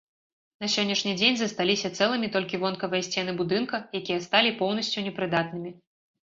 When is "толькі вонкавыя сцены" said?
2.35-3.31